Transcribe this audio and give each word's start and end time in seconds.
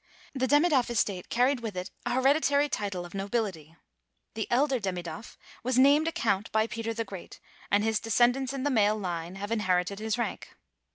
The 0.33 0.47
Demidoff 0.47 0.89
estate 0.89 1.29
carried 1.29 1.59
with 1.59 1.75
it 1.77 1.91
a 2.07 2.15
hereditary 2.15 2.67
title 2.69 3.05
of 3.05 3.13
nobility. 3.13 3.75
The 4.33 4.47
elder 4.49 4.79
Demidoff 4.79 5.37
was 5.61 5.77
named 5.77 6.07
a 6.07 6.11
count 6.11 6.51
by 6.51 6.65
Peter 6.65 6.91
the 6.91 7.05
Great, 7.05 7.39
and 7.69 7.83
his 7.83 7.99
descendants 7.99 8.51
in 8.51 8.63
the 8.63 8.71
male 8.71 8.97
line 8.97 9.35
have 9.35 9.51
inherited 9.51 9.99
his 9.99 10.17
rank. 10.17 10.55